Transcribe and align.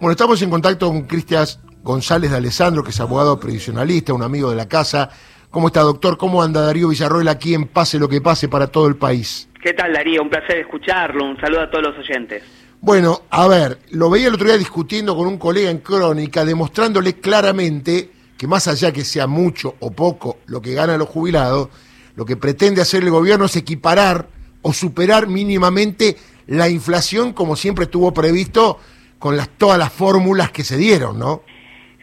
Bueno, 0.00 0.12
estamos 0.12 0.40
en 0.40 0.48
contacto 0.48 0.86
con 0.86 1.02
Cristian 1.02 1.44
González 1.82 2.30
de 2.30 2.38
Alessandro, 2.38 2.82
que 2.82 2.88
es 2.88 2.98
abogado 3.00 3.38
previsionalista, 3.38 4.14
un 4.14 4.22
amigo 4.22 4.48
de 4.48 4.56
la 4.56 4.66
casa. 4.66 5.10
¿Cómo 5.50 5.66
está, 5.66 5.82
doctor? 5.82 6.16
¿Cómo 6.16 6.42
anda 6.42 6.62
Darío 6.62 6.88
Villarroel 6.88 7.28
aquí 7.28 7.52
en 7.52 7.68
Pase 7.68 7.98
lo 7.98 8.08
que 8.08 8.22
pase 8.22 8.48
para 8.48 8.68
todo 8.68 8.86
el 8.86 8.96
país? 8.96 9.50
¿Qué 9.62 9.74
tal, 9.74 9.92
Darío? 9.92 10.22
Un 10.22 10.30
placer 10.30 10.56
escucharlo. 10.56 11.26
Un 11.26 11.38
saludo 11.38 11.60
a 11.60 11.70
todos 11.70 11.84
los 11.88 11.98
oyentes. 11.98 12.42
Bueno, 12.80 13.24
a 13.28 13.46
ver, 13.46 13.78
lo 13.90 14.08
veía 14.08 14.28
el 14.28 14.34
otro 14.36 14.46
día 14.46 14.56
discutiendo 14.56 15.14
con 15.14 15.26
un 15.26 15.36
colega 15.36 15.68
en 15.68 15.80
Crónica, 15.80 16.46
demostrándole 16.46 17.20
claramente 17.20 18.10
que 18.38 18.46
más 18.46 18.68
allá 18.68 18.92
que 18.92 19.04
sea 19.04 19.26
mucho 19.26 19.74
o 19.80 19.90
poco 19.90 20.38
lo 20.46 20.62
que 20.62 20.72
ganan 20.72 20.98
los 20.98 21.10
jubilados, 21.10 21.68
lo 22.16 22.24
que 22.24 22.38
pretende 22.38 22.80
hacer 22.80 23.02
el 23.02 23.10
gobierno 23.10 23.44
es 23.44 23.56
equiparar 23.56 24.28
o 24.62 24.72
superar 24.72 25.26
mínimamente 25.26 26.16
la 26.46 26.70
inflación 26.70 27.34
como 27.34 27.54
siempre 27.54 27.84
estuvo 27.84 28.14
previsto 28.14 28.78
con 29.20 29.36
las, 29.36 29.50
todas 29.50 29.78
las 29.78 29.92
fórmulas 29.92 30.50
que 30.50 30.64
se 30.64 30.76
dieron, 30.76 31.18
¿no? 31.18 31.42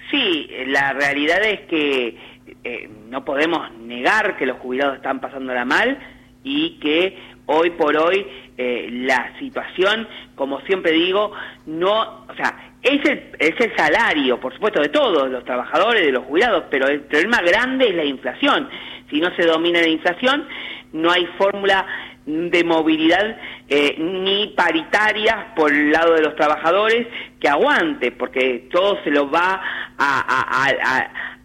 Sí, 0.09 0.47
la 0.67 0.93
realidad 0.93 1.43
es 1.43 1.61
que 1.61 2.15
eh, 2.63 2.89
no 3.09 3.25
podemos 3.25 3.69
negar 3.73 4.37
que 4.37 4.45
los 4.45 4.57
jubilados 4.59 4.97
están 4.97 5.19
pasándola 5.19 5.65
mal 5.65 5.97
y 6.43 6.79
que 6.79 7.17
hoy 7.47 7.71
por 7.71 7.97
hoy 7.97 8.25
eh, 8.57 8.87
la 8.91 9.37
situación, 9.39 10.07
como 10.35 10.61
siempre 10.61 10.91
digo, 10.91 11.33
no, 11.65 12.25
o 12.29 12.35
sea, 12.37 12.73
es 12.83 13.03
el, 13.03 13.31
es 13.39 13.59
el 13.59 13.75
salario, 13.75 14.39
por 14.39 14.53
supuesto, 14.53 14.79
de 14.79 14.89
todos 14.89 15.29
los 15.29 15.43
trabajadores, 15.43 16.05
de 16.05 16.11
los 16.11 16.23
jubilados, 16.23 16.65
pero 16.69 16.87
el 16.87 17.01
problema 17.01 17.41
grande 17.41 17.89
es 17.89 17.95
la 17.95 18.05
inflación. 18.05 18.69
Si 19.09 19.19
no 19.19 19.35
se 19.35 19.43
domina 19.43 19.81
la 19.81 19.89
inflación, 19.89 20.47
no 20.93 21.11
hay 21.11 21.25
fórmula 21.37 21.85
de 22.27 22.61
movilidad 22.65 23.37
eh, 23.69 23.95
ni 23.97 24.47
paritarias 24.47 25.53
por 25.55 25.71
el 25.71 25.93
lado 25.93 26.13
de 26.13 26.21
los 26.21 26.35
trabajadores 26.35 27.07
que 27.39 27.47
aguante, 27.47 28.11
porque 28.11 28.67
todo 28.69 29.01
se 29.03 29.11
lo 29.11 29.31
va 29.31 29.61
a, 29.97 30.67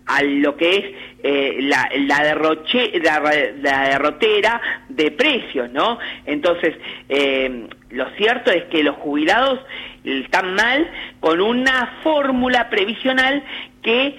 a, 0.07 0.23
lo 0.25 0.57
que 0.57 0.77
es 0.77 0.85
eh, 1.23 1.59
la, 1.61 1.89
la, 1.99 2.25
derroche, 2.25 2.93
la, 3.01 3.89
derrotera 3.89 4.61
de 4.89 5.13
precios, 5.13 5.71
¿no? 5.71 5.99
Entonces, 6.27 6.75
eh, 7.09 7.69
lo 7.91 8.11
cierto 8.17 8.51
es 8.51 8.65
que 8.65 8.83
los 8.83 8.97
jubilados 8.97 9.61
están 10.05 10.55
mal 10.55 10.91
con 11.21 11.41
una 11.41 12.01
fórmula 12.03 12.69
previsional 12.69 13.43
que 13.83 14.19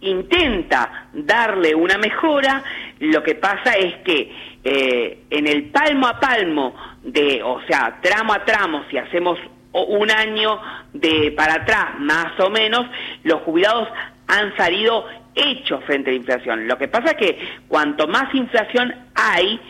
intenta 0.00 1.08
darle 1.12 1.74
una 1.74 1.98
mejora, 1.98 2.62
lo 3.00 3.22
que 3.22 3.34
pasa 3.34 3.72
es 3.74 3.96
que 3.98 4.53
eh, 4.64 5.24
en 5.30 5.46
el 5.46 5.64
palmo 5.64 6.06
a 6.06 6.18
palmo, 6.18 6.74
de, 7.02 7.42
o 7.42 7.60
sea, 7.66 7.98
tramo 8.00 8.32
a 8.32 8.44
tramo, 8.44 8.82
si 8.90 8.96
hacemos 8.96 9.38
un 9.72 10.10
año 10.10 10.58
de 10.92 11.32
para 11.36 11.54
atrás, 11.54 11.98
más 11.98 12.38
o 12.40 12.48
menos, 12.48 12.86
los 13.24 13.42
jubilados 13.42 13.88
han 14.26 14.56
salido 14.56 15.06
hechos 15.34 15.84
frente 15.84 16.10
a 16.10 16.12
la 16.12 16.18
inflación. 16.18 16.68
Lo 16.68 16.78
que 16.78 16.88
pasa 16.88 17.10
es 17.10 17.16
que 17.16 17.38
cuanto 17.68 18.06
más 18.06 18.34
inflación 18.34 18.94
hay, 19.14 19.60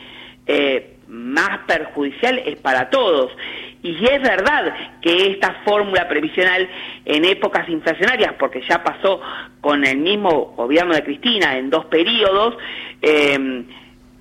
eh, 0.46 0.98
más 1.08 1.58
perjudicial 1.66 2.38
es 2.38 2.56
para 2.56 2.90
todos. 2.90 3.32
Y 3.82 3.96
es 4.06 4.22
verdad 4.22 4.74
que 5.02 5.32
esta 5.32 5.62
fórmula 5.64 6.08
previsional 6.08 6.68
en 7.04 7.24
épocas 7.24 7.68
inflacionarias, 7.68 8.34
porque 8.38 8.62
ya 8.68 8.82
pasó 8.82 9.20
con 9.60 9.84
el 9.84 9.98
mismo 9.98 10.54
gobierno 10.56 10.94
de 10.94 11.02
Cristina 11.02 11.58
en 11.58 11.68
dos 11.68 11.86
periodos, 11.86 12.56
eh, 13.02 13.64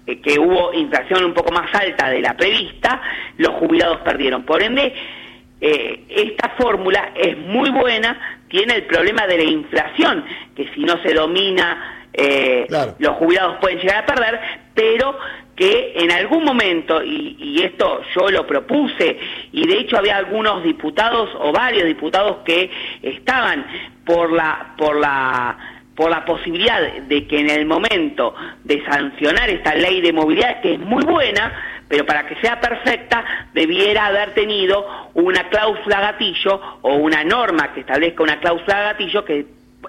que 0.05 0.39
hubo 0.39 0.73
inflación 0.73 1.23
un 1.23 1.33
poco 1.33 1.53
más 1.53 1.73
alta 1.73 2.09
de 2.09 2.21
la 2.21 2.35
prevista, 2.35 3.01
los 3.37 3.53
jubilados 3.53 3.99
perdieron. 3.99 4.43
Por 4.43 4.61
ende, 4.61 4.93
eh, 5.61 6.03
esta 6.09 6.49
fórmula 6.57 7.11
es 7.15 7.37
muy 7.37 7.69
buena, 7.69 8.37
tiene 8.49 8.75
el 8.75 8.83
problema 8.83 9.25
de 9.27 9.37
la 9.37 9.43
inflación, 9.43 10.25
que 10.55 10.67
si 10.73 10.81
no 10.81 11.01
se 11.01 11.13
domina, 11.13 12.07
eh, 12.13 12.67
los 12.99 13.15
jubilados 13.15 13.57
pueden 13.59 13.79
llegar 13.79 14.03
a 14.03 14.05
perder, 14.05 14.39
pero 14.73 15.17
que 15.55 15.93
en 15.95 16.11
algún 16.11 16.43
momento, 16.43 17.03
y, 17.03 17.61
esto 17.63 18.01
yo 18.15 18.29
lo 18.29 18.45
propuse, 18.45 19.17
y 19.51 19.67
de 19.67 19.79
hecho 19.79 19.97
había 19.97 20.17
algunos 20.17 20.63
diputados 20.63 21.29
o 21.39 21.51
varios 21.51 21.85
diputados 21.85 22.37
que 22.43 22.69
estaban 23.01 23.65
por 24.05 24.31
la, 24.31 24.73
por 24.77 24.99
la, 24.99 25.57
por 25.95 26.09
la 26.09 26.25
posibilidad 26.25 26.81
de 26.81 27.27
que 27.27 27.39
en 27.39 27.49
el 27.49 27.65
momento 27.65 28.33
de 28.63 28.83
sancionar 28.85 29.49
esta 29.49 29.75
ley 29.75 30.01
de 30.01 30.13
movilidad, 30.13 30.61
que 30.61 30.73
es 30.73 30.79
muy 30.79 31.03
buena, 31.03 31.53
pero 31.87 32.05
para 32.05 32.25
que 32.25 32.35
sea 32.37 32.59
perfecta 32.59 33.23
debiera 33.53 34.07
haber 34.07 34.33
tenido 34.33 35.09
una 35.13 35.49
cláusula 35.49 35.99
gatillo 35.99 36.79
o 36.81 36.95
una 36.95 37.23
norma 37.23 37.73
que 37.73 37.81
establezca 37.81 38.23
una 38.23 38.39
cláusula 38.39 38.81
gatillo 38.81 39.23
que 39.23 39.45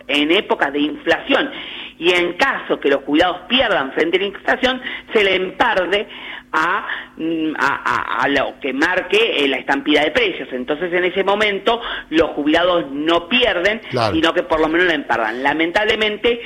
en 0.08 0.30
épocas 0.30 0.72
de 0.72 0.80
inflación 0.80 1.50
y 1.98 2.10
en 2.10 2.34
caso 2.34 2.80
que 2.80 2.88
los 2.88 3.02
cuidados 3.02 3.42
pierdan 3.48 3.92
frente 3.92 4.16
a 4.16 4.20
la 4.20 4.26
inflación, 4.26 4.82
se 5.12 5.24
le 5.24 5.36
emparde 5.36 6.08
a, 6.54 6.86
mm, 7.16 7.54
a, 7.58 8.28
lo 8.28 8.54
que 8.60 8.72
marque 8.72 9.44
eh, 9.44 9.48
la 9.48 9.58
estampida 9.58 10.02
de 10.02 10.12
precios. 10.12 10.48
Entonces, 10.52 10.92
en 10.92 11.04
ese 11.04 11.24
momento, 11.24 11.80
los 12.10 12.30
jubilados 12.30 12.90
no 12.90 13.28
pierden, 13.28 13.80
sino 13.90 14.32
que 14.32 14.44
por 14.44 14.60
lo 14.60 14.68
menos 14.68 14.86
la 14.86 14.94
empardan. 14.94 15.42
Lamentablemente, 15.42 16.40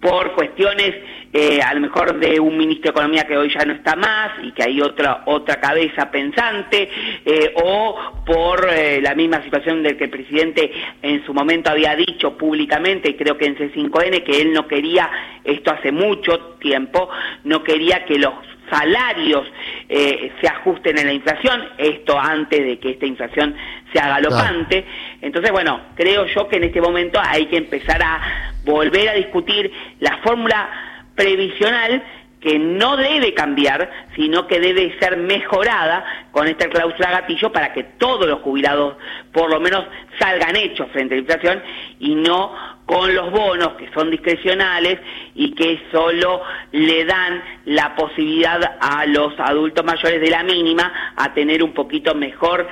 por 0.00 0.32
cuestiones 0.34 0.94
eh, 1.32 1.60
a 1.60 1.74
lo 1.74 1.80
mejor 1.80 2.18
de 2.18 2.40
un 2.40 2.56
ministro 2.56 2.84
de 2.84 2.90
Economía 2.90 3.24
que 3.24 3.36
hoy 3.36 3.52
ya 3.52 3.62
no 3.64 3.74
está 3.74 3.94
más 3.96 4.30
y 4.42 4.52
que 4.52 4.62
hay 4.62 4.80
otra 4.80 5.24
otra 5.26 5.60
cabeza 5.60 6.10
pensante, 6.10 6.88
eh, 7.24 7.52
o 7.62 8.22
por 8.24 8.66
eh, 8.70 9.00
la 9.02 9.14
misma 9.14 9.42
situación 9.42 9.82
del 9.82 9.98
que 9.98 10.04
el 10.04 10.10
presidente 10.10 10.72
en 11.02 11.24
su 11.26 11.34
momento 11.34 11.70
había 11.70 11.94
dicho 11.96 12.36
públicamente, 12.38 13.14
creo 13.14 13.36
que 13.36 13.46
en 13.46 13.58
C5N, 13.58 14.22
que 14.22 14.40
él 14.40 14.52
no 14.52 14.66
quería, 14.66 15.10
esto 15.44 15.70
hace 15.70 15.92
mucho 15.92 16.56
tiempo, 16.60 17.10
no 17.44 17.62
quería 17.62 18.06
que 18.06 18.18
los 18.18 18.32
salarios 18.70 19.46
eh, 19.88 20.32
se 20.40 20.48
ajusten 20.48 20.98
en 20.98 21.06
la 21.06 21.12
inflación, 21.12 21.68
esto 21.78 22.18
antes 22.18 22.64
de 22.64 22.78
que 22.78 22.90
esta 22.90 23.06
inflación 23.06 23.54
sea 23.92 24.08
galopante. 24.08 24.84
Entonces, 25.20 25.50
bueno, 25.50 25.80
creo 25.94 26.26
yo 26.26 26.48
que 26.48 26.56
en 26.56 26.64
este 26.64 26.80
momento 26.80 27.20
hay 27.22 27.46
que 27.46 27.56
empezar 27.56 28.02
a 28.02 28.52
volver 28.64 29.08
a 29.08 29.14
discutir 29.14 29.70
la 30.00 30.18
fórmula 30.18 30.68
previsional 31.14 32.02
que 32.40 32.58
no 32.58 32.96
debe 32.96 33.34
cambiar, 33.34 33.90
sino 34.14 34.46
que 34.46 34.60
debe 34.60 34.96
ser 35.00 35.16
mejorada 35.16 36.04
con 36.30 36.46
esta 36.46 36.68
cláusula 36.68 37.10
gatillo 37.10 37.50
para 37.52 37.72
que 37.72 37.82
todos 37.82 38.26
los 38.26 38.40
jubilados 38.40 38.96
por 39.32 39.50
lo 39.50 39.58
menos 39.58 39.84
salgan 40.18 40.54
hechos 40.54 40.88
frente 40.92 41.14
a 41.14 41.16
la 41.16 41.20
inflación 41.20 41.62
y 41.98 42.14
no 42.14 42.77
con 42.88 43.14
los 43.14 43.30
bonos 43.30 43.74
que 43.74 43.90
son 43.92 44.10
discrecionales 44.10 44.98
y 45.34 45.54
que 45.54 45.78
solo 45.92 46.40
le 46.72 47.04
dan 47.04 47.42
la 47.66 47.94
posibilidad 47.94 48.58
a 48.80 49.04
los 49.04 49.38
adultos 49.38 49.84
mayores 49.84 50.18
de 50.22 50.30
la 50.30 50.42
mínima 50.42 51.12
a 51.14 51.34
tener 51.34 51.62
un 51.62 51.74
poquito 51.74 52.14
mejor 52.14 52.66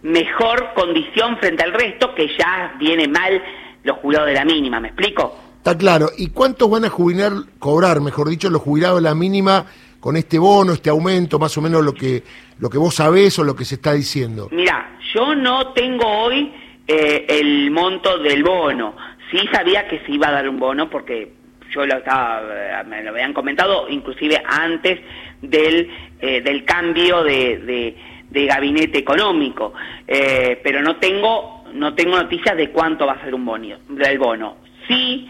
mejor 0.00 0.70
condición 0.74 1.36
frente 1.36 1.62
al 1.62 1.74
resto 1.74 2.14
que 2.14 2.28
ya 2.28 2.74
viene 2.78 3.06
mal 3.08 3.42
los 3.84 3.98
jubilados 3.98 4.28
de 4.28 4.34
la 4.34 4.44
mínima, 4.46 4.80
¿me 4.80 4.88
explico? 4.88 5.36
Está 5.58 5.76
claro. 5.76 6.08
¿Y 6.16 6.30
cuántos 6.30 6.70
van 6.70 6.86
a 6.86 6.88
jubilar, 6.88 7.32
cobrar, 7.58 8.00
mejor 8.00 8.30
dicho, 8.30 8.48
los 8.48 8.62
jubilados 8.62 9.02
de 9.02 9.02
la 9.02 9.14
mínima 9.14 9.66
con 10.00 10.16
este 10.16 10.38
bono, 10.38 10.72
este 10.72 10.88
aumento, 10.88 11.38
más 11.38 11.56
o 11.58 11.60
menos 11.60 11.84
lo 11.84 11.92
que, 11.92 12.22
lo 12.58 12.70
que 12.70 12.78
vos 12.78 12.94
sabés 12.94 13.38
o 13.38 13.44
lo 13.44 13.54
que 13.54 13.66
se 13.66 13.74
está 13.74 13.92
diciendo? 13.92 14.48
Mira, 14.50 14.96
yo 15.12 15.34
no 15.34 15.74
tengo 15.74 16.06
hoy 16.06 16.52
eh, 16.86 17.26
el 17.28 17.70
monto 17.70 18.18
del 18.18 18.42
bono. 18.42 18.96
Sí 19.32 19.48
sabía 19.52 19.88
que 19.88 19.98
se 20.06 20.12
iba 20.12 20.28
a 20.28 20.32
dar 20.32 20.48
un 20.48 20.60
bono 20.60 20.88
porque 20.88 21.32
yo 21.74 21.84
lo 21.84 21.96
estaba, 21.96 22.42
eh, 22.54 22.84
me 22.86 23.02
lo 23.02 23.10
habían 23.10 23.32
comentado, 23.32 23.88
inclusive 23.88 24.40
antes 24.46 25.00
del, 25.40 25.90
eh, 26.20 26.40
del 26.42 26.64
cambio 26.64 27.24
de, 27.24 27.96
de, 28.30 28.46
gabinete 28.46 28.98
económico. 28.98 29.74
pero 30.06 30.80
no 30.82 30.96
tengo, 30.96 31.64
no 31.72 31.94
tengo 31.94 32.16
noticias 32.16 32.56
de 32.56 32.70
cuánto 32.70 33.06
va 33.06 33.14
a 33.14 33.24
ser 33.24 33.34
un 33.34 33.44
bono, 33.44 33.76
del 33.88 34.18
bono. 34.18 34.58
Sí 34.86 35.28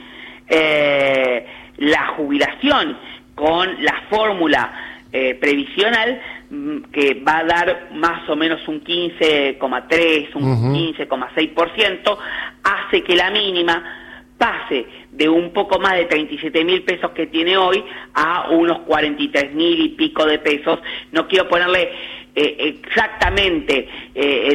eh, 0.55 1.47
la 1.79 2.09
jubilación 2.09 2.99
con 3.35 3.83
la 3.83 4.03
fórmula 4.11 4.71
eh, 5.11 5.35
previsional 5.41 6.21
mm, 6.51 6.79
que 6.93 7.23
va 7.27 7.39
a 7.39 7.45
dar 7.45 7.89
más 7.95 8.29
o 8.29 8.37
menos 8.37 8.61
un 8.69 8.85
15,3, 8.85 10.35
un 10.35 10.75
15,6%, 10.75 12.19
hace 12.93 13.03
que 13.03 13.17
la 13.17 13.31
mínima 13.31 13.83
pase 14.37 14.87
de 15.11 15.29
un 15.29 15.53
poco 15.53 15.79
más 15.79 15.95
de 15.95 16.05
37 16.05 16.65
mil 16.65 16.83
pesos 16.83 17.13
que 17.13 17.27
tiene 17.27 17.57
hoy 17.57 17.83
a 18.15 18.51
unos 18.51 18.81
43 18.81 19.55
mil 19.55 19.81
y 19.81 19.89
pico 19.91 20.27
de 20.27 20.39
pesos. 20.39 20.79
No 21.11 21.27
quiero 21.27 21.49
ponerle 21.49 21.91
eh, 22.35 22.77
exactamente 22.85 23.89
eh, 24.15 24.55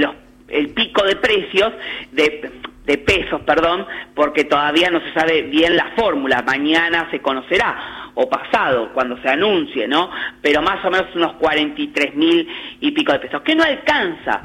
el 0.49 0.69
pico 0.69 1.03
de 1.03 1.15
precios, 1.15 1.73
de, 2.11 2.51
de 2.85 2.97
pesos, 2.99 3.41
perdón, 3.41 3.85
porque 4.13 4.43
todavía 4.43 4.91
no 4.91 5.01
se 5.01 5.13
sabe 5.13 5.43
bien 5.43 5.75
la 5.75 5.93
fórmula, 5.95 6.43
mañana 6.43 7.07
se 7.09 7.19
conocerá, 7.19 8.11
o 8.13 8.29
pasado, 8.29 8.91
cuando 8.93 9.19
se 9.21 9.29
anuncie, 9.29 9.87
¿no? 9.87 10.11
Pero 10.41 10.61
más 10.61 10.83
o 10.85 10.91
menos 10.91 11.07
unos 11.15 11.33
43 11.33 12.15
mil 12.15 12.47
y 12.81 12.91
pico 12.91 13.13
de 13.13 13.19
pesos, 13.19 13.41
que 13.41 13.55
no 13.55 13.63
alcanza, 13.63 14.41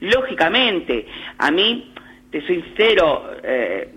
lógicamente, 0.00 1.06
a 1.38 1.50
mí, 1.50 1.89
te 2.30 2.40
soy 2.46 2.62
sincero, 2.62 3.32
eh, 3.42 3.88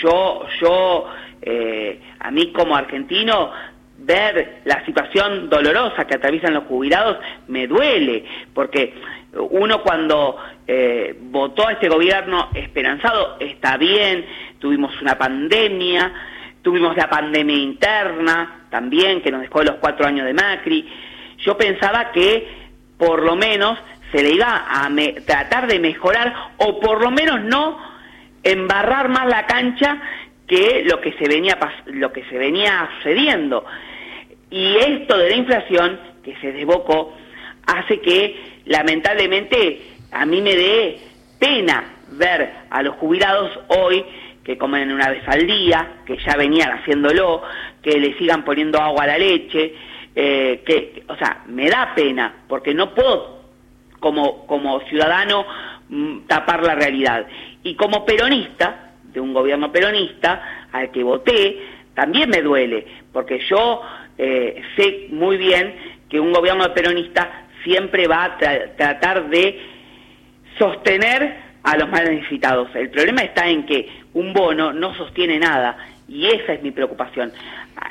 yo, 0.00 0.46
yo, 0.60 1.06
eh, 1.42 2.00
a 2.18 2.30
mí 2.30 2.52
como 2.52 2.76
argentino, 2.76 3.50
ver 3.98 4.60
la 4.64 4.84
situación 4.86 5.50
dolorosa 5.50 6.06
que 6.06 6.14
atraviesan 6.14 6.54
los 6.54 6.64
jubilados 6.64 7.18
me 7.48 7.66
duele, 7.66 8.24
porque 8.54 8.94
uno 9.32 9.82
cuando 9.82 10.36
eh, 10.66 11.14
votó 11.20 11.68
a 11.68 11.72
este 11.72 11.88
gobierno 11.88 12.48
esperanzado 12.54 13.36
está 13.38 13.76
bien, 13.76 14.24
tuvimos 14.58 14.98
una 15.00 15.18
pandemia, 15.18 16.12
tuvimos 16.62 16.96
la 16.96 17.08
pandemia 17.08 17.56
interna 17.56 18.66
también 18.70 19.20
que 19.20 19.30
nos 19.30 19.42
dejó 19.42 19.62
los 19.62 19.76
cuatro 19.76 20.06
años 20.06 20.26
de 20.26 20.34
Macri. 20.34 20.88
Yo 21.38 21.56
pensaba 21.56 22.12
que 22.12 22.48
por 22.96 23.22
lo 23.22 23.34
menos 23.36 23.78
se 24.12 24.22
le 24.22 24.30
iba 24.30 24.66
a 24.68 24.88
tratar 25.26 25.66
de 25.66 25.78
mejorar 25.78 26.34
o 26.58 26.80
por 26.80 27.02
lo 27.02 27.10
menos 27.10 27.42
no 27.42 27.78
embarrar 28.42 29.08
más 29.08 29.26
la 29.26 29.46
cancha 29.46 30.00
que 30.46 30.82
lo 30.84 31.00
que 31.00 31.12
se 31.12 31.28
venía 31.28 31.58
lo 31.86 32.12
que 32.12 32.24
se 32.24 32.36
venía 32.36 32.88
sucediendo. 32.96 33.64
Y 34.50 34.76
esto 34.76 35.16
de 35.16 35.30
la 35.30 35.36
inflación 35.36 36.00
que 36.24 36.36
se 36.36 36.52
desbocó 36.52 37.14
hace 37.66 38.00
que 38.00 38.60
lamentablemente 38.66 39.82
a 40.10 40.26
mí 40.26 40.40
me 40.42 40.56
dé 40.56 40.98
pena 41.38 41.84
ver 42.12 42.50
a 42.68 42.82
los 42.82 42.96
jubilados 42.96 43.58
hoy 43.68 44.04
que 44.42 44.58
comen 44.58 44.90
una 44.90 45.10
vez 45.10 45.22
al 45.28 45.46
día, 45.46 46.00
que 46.04 46.16
ya 46.16 46.34
venían 46.36 46.72
haciéndolo, 46.72 47.42
que 47.82 48.00
le 48.00 48.16
sigan 48.18 48.44
poniendo 48.44 48.80
agua 48.80 49.04
a 49.04 49.08
la 49.08 49.18
leche, 49.18 49.74
eh, 50.16 50.62
que, 50.66 51.04
o 51.06 51.16
sea, 51.16 51.44
me 51.46 51.68
da 51.68 51.94
pena, 51.94 52.34
porque 52.48 52.74
no 52.74 52.92
puedo 52.94 53.39
como, 54.00 54.46
como 54.46 54.80
ciudadano 54.88 55.46
mm, 55.88 56.20
tapar 56.26 56.62
la 56.64 56.74
realidad. 56.74 57.26
Y 57.62 57.74
como 57.74 58.04
peronista, 58.04 58.92
de 59.12 59.20
un 59.20 59.32
gobierno 59.32 59.70
peronista, 59.70 60.66
al 60.72 60.90
que 60.90 61.02
voté, 61.02 61.58
también 61.94 62.30
me 62.30 62.42
duele, 62.42 62.86
porque 63.12 63.40
yo 63.48 63.82
eh, 64.18 64.62
sé 64.76 65.08
muy 65.10 65.36
bien 65.36 65.74
que 66.08 66.18
un 66.18 66.32
gobierno 66.32 66.72
peronista 66.72 67.46
siempre 67.62 68.06
va 68.06 68.24
a 68.24 68.38
tratar 68.76 69.28
de 69.28 69.60
sostener 70.58 71.50
a 71.62 71.76
los 71.76 71.88
más 71.90 72.04
necesitados. 72.04 72.68
El 72.74 72.90
problema 72.90 73.22
está 73.22 73.48
en 73.48 73.66
que 73.66 73.88
un 74.14 74.32
bono 74.32 74.72
no 74.72 74.94
sostiene 74.94 75.38
nada 75.38 75.76
y 76.08 76.26
esa 76.26 76.54
es 76.54 76.62
mi 76.62 76.70
preocupación. 76.70 77.32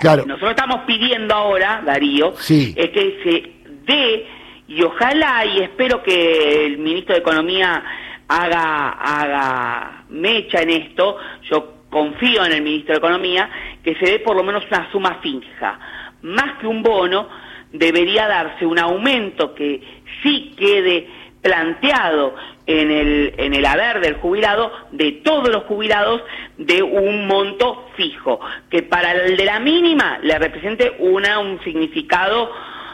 Nosotros 0.04 0.52
estamos 0.52 0.82
pidiendo 0.86 1.34
ahora, 1.34 1.82
Darío, 1.86 2.34
es 2.38 2.90
que 2.90 3.20
se 3.24 3.52
dé 3.86 4.26
y 4.70 4.84
ojalá 4.84 5.46
y 5.46 5.62
espero 5.62 6.04
que 6.04 6.68
el 6.68 6.78
ministro 6.78 7.16
de 7.16 7.22
Economía 7.22 7.84
haga, 8.28 8.90
haga 8.92 10.04
mecha 10.10 10.62
en 10.62 10.70
esto, 10.70 11.18
yo 11.50 11.74
confío 11.90 12.46
en 12.46 12.52
el 12.52 12.62
ministro 12.62 12.94
de 12.94 13.00
Economía, 13.00 13.50
que 13.84 13.96
se 13.96 14.06
dé 14.06 14.20
por 14.20 14.36
lo 14.36 14.44
menos 14.44 14.64
una 14.70 14.92
suma 14.92 15.16
fija. 15.24 15.80
Más 16.22 16.60
que 16.60 16.68
un 16.68 16.84
bono, 16.84 17.28
debería 17.72 18.28
darse 18.28 18.64
un 18.64 18.78
aumento 18.78 19.56
que 19.56 19.82
sí 20.22 20.54
quede 20.56 21.08
planteado 21.42 22.36
en 22.68 22.92
el, 22.92 23.34
en 23.38 23.56
el 23.56 23.66
haber 23.66 24.02
del 24.02 24.16
jubilado, 24.16 24.72
de 24.92 25.14
todos 25.24 25.50
los 25.50 25.64
jubilados, 25.64 26.22
de 26.58 26.84
un 26.84 27.26
monto 27.26 27.90
fijo, 27.96 28.40
que 28.70 28.84
para 28.84 29.14
el 29.14 29.36
de 29.36 29.46
la 29.46 29.60
mínima 29.60 30.20
le 30.22 30.38
represente 30.38 30.96
una, 31.00 31.40
un 31.40 31.60
significado 31.64 32.52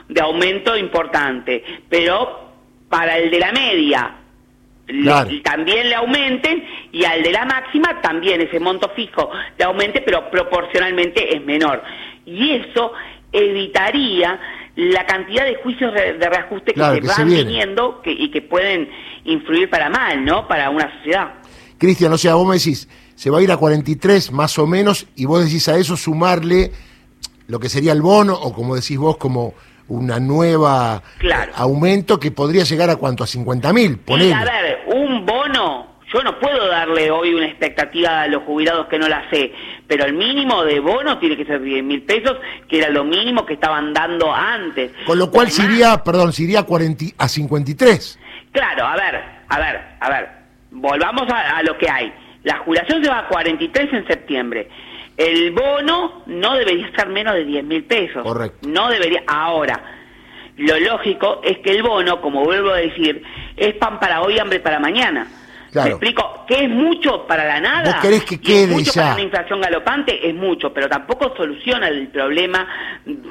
de 0.08 0.22
aumento 0.22 0.78
importante, 0.78 1.64
pero 1.90 2.52
para 2.90 3.18
el 3.18 3.32
de 3.32 3.40
la 3.40 3.52
media 3.52 4.16
también 5.44 5.90
le 5.90 5.96
aumenten 5.96 6.64
y 6.92 7.04
al 7.06 7.24
de 7.24 7.32
la 7.32 7.46
máxima 7.46 8.02
también 8.02 8.42
ese 8.42 8.60
monto 8.60 8.90
fijo 8.96 9.30
le 9.58 9.66
aumente, 9.66 10.02
pero 10.02 10.30
proporcionalmente 10.30 11.36
es 11.36 11.44
menor. 11.44 11.82
Y 12.26 12.52
eso 12.52 12.92
evitaría 13.32 14.40
la 14.76 15.06
cantidad 15.06 15.46
de 15.46 15.56
juicios 15.56 15.94
de 15.94 16.30
reajuste 16.30 16.74
que 16.74 16.82
se 16.82 17.02
van 17.02 17.30
viniendo 17.30 18.02
y 18.06 18.30
que 18.30 18.42
pueden 18.42 18.90
influir 19.24 19.70
para 19.70 19.90
mal, 19.90 20.24
¿no? 20.24 20.48
Para 20.48 20.70
una 20.70 20.96
sociedad. 20.98 21.34
Cristian, 21.78 22.14
o 22.14 22.18
sea, 22.18 22.36
vos 22.36 22.48
me 22.48 22.56
decís, 22.56 22.88
se 23.16 23.30
va 23.30 23.40
a 23.40 23.42
ir 23.42 23.52
a 23.52 23.58
43 23.58 24.32
más 24.32 24.58
o 24.60 24.68
menos 24.68 25.08
y 25.16 25.26
vos 25.26 25.44
decís 25.44 25.68
a 25.68 25.78
eso 25.78 25.98
sumarle 25.98 26.72
lo 27.48 27.60
que 27.60 27.70
sería 27.70 27.92
el 27.92 28.02
bono 28.02 28.34
o 28.34 28.54
como 28.54 28.76
decís 28.76 28.98
vos 28.98 29.18
como 29.18 29.54
una 29.88 30.20
nueva 30.20 31.02
aumento 31.56 32.20
que 32.20 32.32
podría 32.32 32.64
llegar 32.64 32.90
a 32.90 32.96
cuánto, 32.96 33.24
a 33.24 33.28
50 33.28 33.74
mil, 33.74 34.00
A 34.08 34.44
ver, 34.44 34.84
un 34.88 35.26
bono 35.26 35.96
yo 36.14 36.24
no 36.24 36.40
puedo 36.40 36.68
darle 36.68 37.12
hoy 37.12 37.34
una 37.34 37.48
expectativa 37.48 38.22
a 38.22 38.28
los 38.28 38.44
jubilados 38.44 38.88
que 38.88 39.00
no 39.00 39.08
la 39.08 39.30
sé, 39.30 39.52
pero 39.88 40.06
el 40.06 40.14
mínimo 40.14 40.64
de 40.64 40.80
bono 40.80 41.18
tiene 41.20 41.36
que 41.36 41.46
ser 41.46 41.62
10 41.62 41.84
mil 41.84 42.04
pesos, 42.04 42.38
que 42.70 42.78
era 42.78 42.90
lo 42.90 43.04
mínimo 43.04 43.46
que 43.46 43.56
estaban 43.56 43.92
dando 43.92 44.34
antes. 44.34 44.92
Con 45.06 45.18
lo 45.18 45.32
cual 45.32 45.50
sería, 45.50 46.04
perdón, 46.04 46.32
sería 46.32 46.64
40, 46.64 47.06
a 47.18 47.28
53. 47.28 48.20
Claro, 48.52 48.86
a 48.86 48.96
ver, 48.96 49.22
a 49.50 49.60
ver, 49.60 49.82
a 50.00 50.10
ver, 50.10 50.30
volvamos 50.72 51.24
a, 51.30 51.62
lo 51.64 51.78
que 51.78 51.90
hay. 51.90 52.14
La 52.44 52.60
jubilación 52.60 53.04
se 53.04 53.10
va 53.10 53.20
a 53.20 53.28
43 53.28 53.94
en 53.94 54.08
septiembre. 54.08 54.70
El 55.18 55.52
bono 55.52 56.24
no 56.46 56.54
debería 56.56 56.86
estar 56.86 57.10
menos 57.10 57.34
de 57.34 57.44
10 57.44 57.64
mil 57.66 57.84
pesos. 57.86 58.22
Correcto. 58.24 58.68
No 58.70 58.90
debería. 58.90 59.24
Ahora, 59.26 59.82
lo 60.58 60.80
lógico 60.80 61.42
es 61.44 61.58
que 61.60 61.72
el 61.72 61.82
bono, 61.82 62.22
como 62.22 62.44
vuelvo 62.44 62.72
a 62.72 62.78
decir, 62.78 63.24
es 63.58 63.74
pan 63.76 64.00
para 64.00 64.22
hoy, 64.22 64.38
hambre 64.38 64.60
para 64.60 64.80
mañana. 64.80 65.28
¿Me 65.74 65.90
explico? 65.90 66.46
Que 66.48 66.66
es 66.66 66.70
mucho 66.70 67.28
para 67.28 67.44
la 67.44 67.60
nada. 67.60 67.92
¿Vos 67.92 68.02
querés 68.02 68.24
que 68.24 68.40
quede 68.40 68.68
mucho 68.68 68.94
ya? 68.94 69.02
para 69.02 69.14
una 69.16 69.24
inflación 69.24 69.60
galopante, 69.60 70.30
es 70.30 70.34
mucho, 70.34 70.72
pero 70.72 70.88
tampoco 70.88 71.34
soluciona 71.36 71.90
el 71.90 72.08
problema 72.08 72.66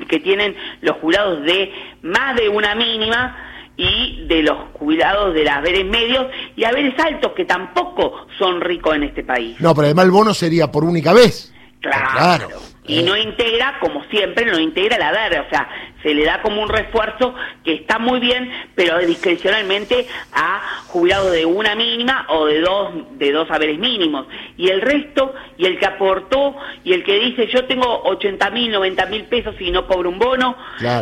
que 0.09 0.21
tienen 0.21 0.55
los 0.83 0.99
jurados 0.99 1.43
de 1.45 1.73
más 2.03 2.37
de 2.37 2.51
una 2.51 2.75
mínima 2.75 3.35
y 3.79 4.27
de 4.27 4.43
los 4.43 4.59
jubilados 4.75 5.33
de 5.33 5.45
las 5.45 5.57
haberes 5.57 5.87
medios 5.87 6.27
y 6.55 6.65
haberes 6.65 6.99
altos 6.99 7.33
que 7.33 7.47
tampoco 7.47 8.27
son 8.39 8.61
ricos 8.61 8.95
en 8.95 9.05
este 9.05 9.25
país. 9.25 9.59
No, 9.59 9.75
pero 9.75 9.87
además 9.87 10.05
el 10.05 10.11
bono 10.11 10.35
sería 10.35 10.71
por 10.71 10.85
única 10.85 11.15
vez. 11.15 11.51
Claro. 11.81 12.74
Y 12.87 13.03
no 13.03 13.17
integra, 13.17 13.79
como 13.81 14.05
siempre, 14.05 14.45
no 14.45 14.59
integra 14.59 14.99
la 14.99 15.09
haber, 15.09 15.41
o 15.41 15.49
sea, 15.49 15.69
se 16.03 16.13
le 16.13 16.25
da 16.25 16.43
como 16.43 16.63
un 16.63 16.69
refuerzo 16.69 17.35
que 17.65 17.73
está 17.73 17.99
muy 17.99 18.21
bien, 18.21 18.51
pero 18.75 18.99
discrecionalmente 18.99 20.07
a 20.33 20.83
jubilados 20.89 21.33
de 21.33 21.47
una 21.47 21.75
mínima 21.75 22.27
o 22.29 22.45
de 22.45 22.61
dos, 22.61 22.93
de 23.13 23.33
dos 23.33 23.51
haberes 23.51 23.79
mínimos. 23.79 24.27
Y 24.59 24.69
el 24.69 24.83
resto, 24.83 25.33
y 25.57 25.65
el 25.65 25.79
que 25.79 25.87
aportó, 25.87 26.55
y 26.85 26.93
el 26.93 27.05
que 27.05 27.19
dice 27.19 27.49
yo 27.51 27.65
tengo 27.65 28.03
80 28.05 28.51
mil, 28.51 28.71
90 28.71 29.07
mil 29.07 29.25
pesos 29.25 29.55
y 29.59 29.71
no 29.71 29.87
cobro 29.87 30.11
un 30.11 30.19
bono, 30.19 30.55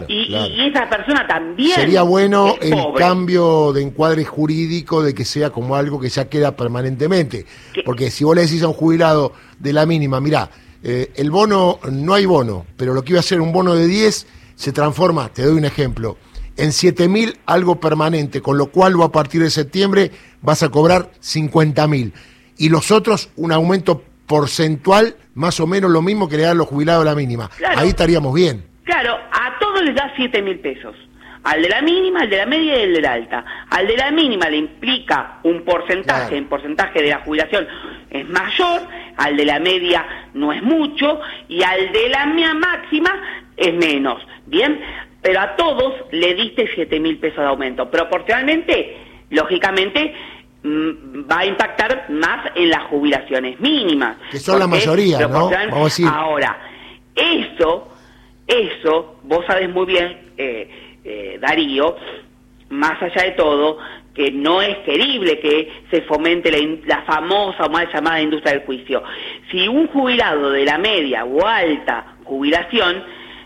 y, 0.07 0.33
esa 0.71 0.89
persona 0.89 1.27
también. 1.27 1.75
Sería 1.75 2.03
bueno 2.03 2.55
el 2.61 2.77
cambio 2.97 3.73
de 3.73 3.83
encuadre 3.83 4.25
jurídico 4.25 5.03
de 5.03 5.15
que 5.15 5.25
sea 5.25 5.51
como 5.51 5.75
algo 5.75 6.01
que 6.01 6.09
ya 6.09 6.29
queda 6.29 6.57
permanentemente. 6.57 7.45
Porque 7.85 8.13
si 8.13 8.23
vos 8.23 8.37
le 8.37 8.43
decís 8.43 8.63
a 8.63 8.69
un 8.69 8.75
jubilado 8.75 9.33
de 9.59 9.73
la 9.73 9.85
mínima, 9.85 10.21
mira, 10.21 10.49
eh, 10.83 11.13
el 11.17 11.31
bono, 11.31 11.79
no 11.91 12.15
hay 12.15 12.27
bono, 12.27 12.67
pero 12.77 12.95
lo 12.95 13.03
que 13.03 13.13
iba 13.13 13.21
a 13.21 13.23
ser 13.23 13.41
un 13.41 13.53
bono 13.53 13.75
de 13.75 13.87
10 13.87 14.27
se 14.55 14.73
transforma, 14.73 15.29
te 15.29 15.43
doy 15.43 15.57
un 15.57 15.65
ejemplo, 15.65 16.17
en 16.57 16.73
7 16.73 17.09
mil 17.09 17.39
algo 17.47 17.81
permanente, 17.81 18.41
con 18.41 18.59
lo 18.59 18.67
cual 18.67 19.01
a 19.03 19.09
partir 19.09 19.43
de 19.43 19.51
septiembre 19.51 20.11
vas 20.41 20.63
a 20.63 20.69
cobrar 20.69 21.11
50 21.21 21.87
mil. 21.89 22.13
Y 22.59 22.69
los 22.69 22.91
otros, 22.91 23.31
un 23.37 23.53
aumento 23.53 24.03
porcentual 24.27 25.17
más 25.35 25.61
o 25.61 25.67
menos 25.67 25.91
lo 25.91 26.03
mismo 26.03 26.29
que 26.29 26.37
le 26.37 26.45
dan 26.45 26.59
los 26.59 26.67
jubilados 26.67 27.03
a 27.03 27.11
la 27.11 27.15
mínima. 27.15 27.51
Ahí 27.77 27.89
estaríamos 27.89 28.35
bien. 28.35 28.65
Claro, 28.85 29.15
a 29.15 29.59
todos 29.59 29.83
les 29.83 29.95
da 29.95 30.13
7 30.17 30.43
mil 30.43 30.59
pesos. 30.59 30.95
Al 31.45 31.61
de 31.61 31.69
la 31.69 31.83
mínima, 31.83 32.21
al 32.21 32.31
de 32.31 32.37
la 32.37 32.47
media 32.47 32.79
y 32.79 32.83
al 32.85 32.93
de 32.93 33.01
la 33.01 33.13
alta. 33.13 33.45
Al 33.71 33.87
de 33.87 33.97
la 33.97 34.11
mínima 34.11 34.49
le 34.49 34.59
implica 34.59 35.41
un 35.43 35.65
porcentaje, 35.65 36.37
en 36.37 36.49
porcentaje 36.49 37.03
de 37.03 37.11
la 37.11 37.19
jubilación 37.19 37.67
es 38.11 38.29
mayor, 38.29 38.83
al 39.17 39.37
de 39.37 39.45
la 39.45 39.59
media 39.59 40.05
no 40.35 40.53
es 40.53 40.63
mucho 40.63 41.21
y 41.49 41.63
al 41.63 41.93
de 41.93 42.09
la 42.11 42.27
máxima 42.55 43.11
es 43.57 43.75
menos. 43.75 44.23
Bien, 44.47 44.81
pero 45.23 45.41
a 45.41 45.57
todos 45.57 45.95
le 46.11 46.35
diste 46.35 46.69
7 46.75 47.01
mil 47.01 47.19
pesos 47.19 47.39
de 47.39 47.47
aumento. 47.47 47.91
Proporcionalmente, 47.91 48.97
lógicamente, 49.31 50.15
mm, 50.63 51.31
va 51.31 51.39
a 51.39 51.47
impactar 51.47 52.11
más 52.11 52.51
en 52.55 52.71
las 52.71 52.85
jubilaciones 52.85 53.59
mínimas. 53.61 54.17
Que 54.31 54.39
son 54.39 54.59
la 54.59 54.67
mayoría, 54.67 55.27
¿no? 55.29 55.51
Ahora, 56.09 56.59
eso, 57.15 57.89
eso, 58.47 59.21
vos 59.23 59.45
sabés 59.47 59.71
muy 59.71 59.87
bien, 59.87 60.33
eh, 60.37 60.92
eh, 61.05 61.39
Darío, 61.41 61.97
más 62.71 63.01
allá 63.03 63.25
de 63.25 63.33
todo, 63.33 63.79
que 64.15 64.31
no 64.31 64.61
es 64.61 64.77
querible 64.79 65.39
que 65.41 65.83
se 65.91 66.03
fomente 66.03 66.51
la, 66.87 67.03
famosa 67.03 67.65
o 67.65 67.71
mal 67.71 67.89
llamada 67.93 68.21
industria 68.21 68.55
del 68.55 68.67
juicio. 68.67 69.03
Si 69.51 69.67
un 69.69 69.87
jubilado 69.89 70.51
de 70.51 70.65
la 70.65 70.79
media 70.79 71.25
o 71.25 71.47
alta 71.47 72.17
jubilación 72.25 73.03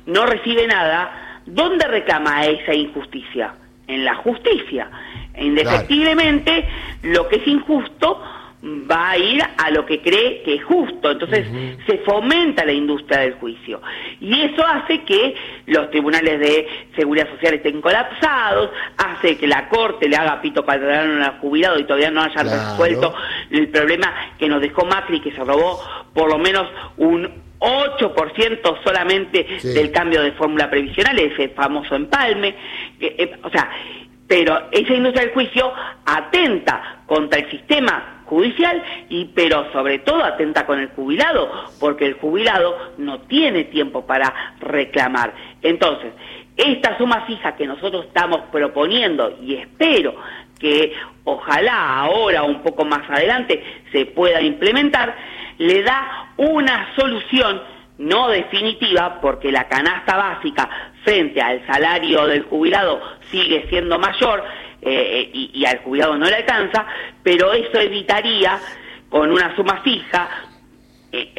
no 0.07 0.27
recibe 0.27 0.67
nada, 0.67 1.43
¿dónde 1.47 1.87
reclama 1.87 2.47
esa 2.47 2.75
injusticia? 2.75 3.55
En 3.87 4.05
la 4.05 4.17
justicia. 4.17 4.91
Indefectiblemente, 5.39 6.67
lo 7.03 7.29
que 7.29 7.37
es 7.37 7.47
injusto 7.47 8.23
va 8.63 9.11
a 9.11 9.19
ir 9.19 9.43
a 9.43 9.71
lo 9.71 9.85
que 9.85 10.01
cree 10.01 10.43
que 10.43 10.55
es 10.55 10.65
justo. 10.65 11.11
Entonces 11.11 11.47
se 11.87 11.99
fomenta 11.99 12.65
la 12.65 12.73
industria 12.73 13.21
del 13.21 13.35
juicio. 13.35 13.81
Y 14.21 14.43
eso 14.43 14.67
hace 14.67 15.03
que 15.05 15.35
los 15.67 15.91
tribunales 15.91 16.41
de 16.41 16.67
seguridad 16.97 17.29
social 17.31 17.55
estén 17.55 17.81
colapsados, 17.81 18.71
hace 18.97 19.37
que 19.37 19.47
la 19.47 19.69
Corte 19.69 20.09
le 20.09 20.17
haga 20.17 20.41
pito 20.41 20.65
patrón 20.65 21.23
al 21.23 21.39
jubilado 21.39 21.79
y 21.79 21.85
todavía 21.85 22.11
no 22.11 22.23
haya 22.23 22.43
resuelto 22.43 23.15
el 23.51 23.69
problema 23.69 24.13
que 24.39 24.49
nos 24.49 24.61
dejó 24.61 24.85
Macri, 24.85 25.21
que 25.21 25.33
se 25.33 25.45
robó 25.45 25.81
por 26.15 26.31
lo 26.31 26.39
menos 26.39 26.69
un 26.97 27.47
8% 27.59 28.83
solamente 28.85 29.47
del 29.63 29.91
cambio 29.91 30.23
de 30.23 30.33
fórmula 30.33 30.69
previsional, 30.69 31.19
ese 31.19 31.49
famoso 31.51 31.95
empalme. 31.95 32.55
Eh, 33.01 33.37
o 33.43 33.51
sea, 33.51 33.71
pero 34.27 34.69
esa 34.73 34.93
industria 34.93 35.25
del 35.25 35.35
juicio 35.35 35.73
atenta 36.05 37.03
contra 37.07 37.39
el 37.39 37.51
sistema 37.51 38.16
judicial 38.27 38.83
y 39.09 39.27
pero 39.27 39.73
sobre 39.73 40.01
todo 40.01 40.23
atenta 40.25 40.67
con 40.67 40.79
el 40.79 40.89
jubilado 40.89 41.51
porque 41.81 42.07
el 42.07 42.15
jubilado 42.15 42.77
no 42.99 43.21
tiene 43.23 43.65
tiempo 43.65 44.07
para 44.07 44.55
reclamar. 44.61 45.33
Entonces 45.63 46.13
esta 46.57 46.97
suma 46.99 47.27
fija 47.27 47.57
que 47.57 47.67
nosotros 47.67 48.07
estamos 48.07 48.41
proponiendo 48.53 49.39
y 49.43 49.55
espero 49.55 50.15
que 50.59 50.93
ojalá 51.25 51.99
ahora 52.01 52.43
o 52.43 52.47
un 52.47 52.63
poco 52.63 52.85
más 52.85 53.09
adelante 53.11 53.63
se 53.93 54.07
pueda 54.07 54.41
implementar 54.41 55.15
le 55.59 55.83
da 55.83 56.33
una 56.37 56.95
solución 56.97 57.63
no 57.99 58.29
definitiva 58.29 59.21
porque 59.21 59.51
la 59.51 59.69
canasta 59.69 60.17
básica 60.17 60.69
frente 61.03 61.41
al 61.41 61.67
salario 61.67 62.27
del 62.27 62.43
jubilado 62.43 63.01
sigue 63.31 63.67
siendo 63.69 63.99
mayor 63.99 64.45
eh, 64.83 65.31
y, 65.33 65.65
al 65.65 65.79
jubilado 65.79 66.17
no 66.17 66.27
le 66.27 66.37
alcanza, 66.37 66.87
pero 67.23 67.53
eso 67.53 67.79
evitaría 67.79 68.59
con 69.09 69.31
una 69.31 69.55
suma 69.57 69.81
fija 69.83 70.29
eh, 71.13 71.33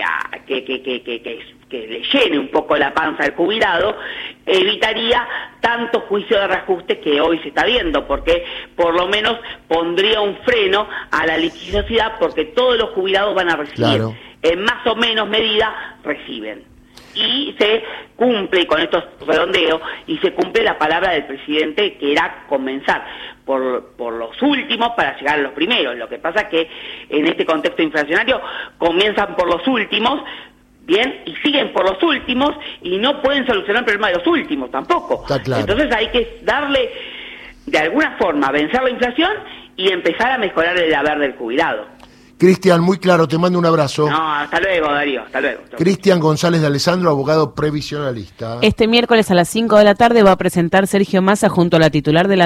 que, 0.46 0.63
que, 0.63 0.82
que, 0.82 1.01
que, 1.03 1.88
le 1.88 2.01
llene 2.01 2.39
un 2.39 2.48
poco 2.48 2.77
la 2.77 2.94
panza 2.94 3.24
al 3.24 3.36
jubilado, 3.36 3.98
evitaría 4.46 5.27
tanto 5.60 6.01
juicio 6.01 6.39
de 6.39 6.48
reajuste 6.48 7.00
que 7.00 7.20
hoy 7.20 7.39
se 7.39 7.50
está 7.50 7.65
viendo, 7.65 8.08
porque 8.08 8.46
por 8.75 8.96
lo 8.96 9.08
menos 9.08 9.38
pondría 9.67 10.22
un 10.22 10.38
freno 10.38 10.88
a 11.12 11.25
la 11.25 11.38
litigiosidad 11.38 12.17
porque 12.20 12.46
todos 12.46 12.77
los 12.77 12.91
jubilados 12.91 13.36
van 13.36 13.50
a 13.50 13.58
recibir 13.58 14.01
en 14.41 14.62
más 14.63 14.86
o 14.88 14.96
menos 14.96 15.27
medida 15.27 15.98
reciben. 16.03 16.76
Y 17.17 17.55
se 17.57 17.83
cumple 18.15 18.67
con 18.67 18.81
estos 18.81 19.03
redondeos 19.25 19.81
y 20.05 20.17
se 20.19 20.33
cumple 20.33 20.63
la 20.63 20.77
palabra 20.77 21.12
del 21.12 21.25
presidente 21.25 21.97
que 21.97 22.12
era 22.12 22.45
comenzar 22.47 23.05
por, 23.45 23.95
por 23.97 24.13
los 24.13 24.39
últimos 24.41 24.89
para 24.89 25.17
llegar 25.17 25.39
a 25.39 25.41
los 25.41 25.53
primeros. 25.53 25.95
Lo 25.95 26.07
que 26.07 26.17
pasa 26.19 26.41
es 26.41 26.47
que 26.50 26.69
en 27.09 27.27
este 27.27 27.45
contexto 27.45 27.81
inflacionario 27.81 28.41
comienzan 28.77 29.36
por 29.36 29.47
los 29.47 29.65
últimos, 29.67 30.21
bien, 30.81 31.21
y 31.25 31.36
siguen 31.38 31.74
por 31.74 31.89
los 31.89 32.01
últimos 32.03 32.55
y 32.81 32.97
no 32.97 33.21
pueden 33.21 33.45
solucionar 33.47 33.81
el 33.81 33.86
problema 33.86 34.07
de 34.09 34.15
los 34.15 34.27
últimos 34.27 34.69
tampoco. 34.69 35.25
Entonces 35.62 35.93
hay 35.95 36.07
que 36.09 36.39
darle, 36.43 36.91
de 37.65 37.77
alguna 37.79 38.17
forma, 38.17 38.51
vencer 38.51 38.83
la 38.83 38.89
inflación 38.89 39.31
y 39.75 39.91
empezar 39.91 40.31
a 40.31 40.38
mejorar 40.38 40.77
el 40.77 40.93
haber 40.93 41.19
del 41.19 41.33
jubilado. 41.33 41.96
Cristian, 42.38 42.82
muy 42.82 43.00
claro, 43.00 43.27
te 43.27 43.38
mando 43.39 43.58
un 43.58 43.65
abrazo. 43.65 44.08
No, 44.08 44.34
hasta 44.34 44.60
luego, 44.60 44.91
Darío, 44.91 45.24
hasta 45.24 45.41
luego. 45.41 45.62
Cristian 45.75 46.20
González 46.20 46.62
de 46.62 46.67
Alessandro, 46.67 47.10
abogado 47.10 47.56
previsionalista. 47.56 48.60
Este 48.62 48.88
miércoles 48.88 49.32
a 49.32 49.34
las 49.34 49.50
5 49.50 49.75
de 49.77 49.84
la 49.84 49.96
tarde 49.96 50.22
va 50.22 50.34
a 50.34 50.38
presentar 50.38 50.86
Sergio 50.86 51.24
Massa 51.24 51.50
junto 51.50 51.77
a 51.77 51.79
la 51.79 51.89
titular 51.89 52.27
de 52.27 52.38
la 52.38 52.46